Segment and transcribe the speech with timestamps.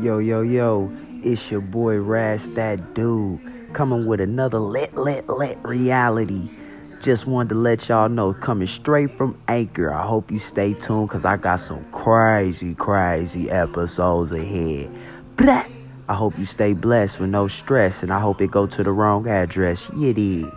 [0.00, 0.90] Yo, yo, yo,
[1.22, 3.38] it's your boy Raz, that dude,
[3.74, 6.50] coming with another lit, lit, lit reality.
[7.00, 9.94] Just wanted to let y'all know, coming straight from Anchor.
[9.94, 14.90] I hope you stay tuned because I got some crazy, crazy episodes ahead.
[15.36, 15.64] Blah.
[16.08, 18.90] I hope you stay blessed with no stress, and I hope it go to the
[18.90, 19.80] wrong address.
[19.96, 20.50] Yeah.